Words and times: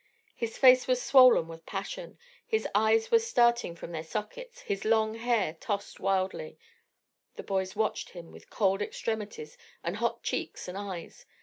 His 0.35 0.57
face 0.57 0.87
was 0.87 0.99
swollen 0.99 1.47
with 1.47 1.67
passion, 1.67 2.17
his 2.47 2.67
eyes 2.73 3.11
were 3.11 3.19
starting 3.19 3.75
from 3.75 3.91
their 3.91 4.03
sockets, 4.03 4.61
his 4.61 4.83
long 4.83 5.13
hair 5.13 5.53
tossed 5.53 5.99
wildly. 5.99 6.57
The 7.35 7.43
boys 7.43 7.75
watched 7.75 8.09
him 8.09 8.31
with 8.31 8.49
cold 8.49 8.81
extremities 8.81 9.59
and 9.83 9.97
hot 9.97 10.23
cheeks 10.23 10.67
and 10.67 10.75
eyes. 10.75 11.27